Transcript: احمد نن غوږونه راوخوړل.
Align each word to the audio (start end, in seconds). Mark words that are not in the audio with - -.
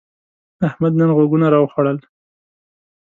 احمد 0.67 0.93
نن 0.99 1.09
غوږونه 1.15 1.45
راوخوړل. 1.53 1.97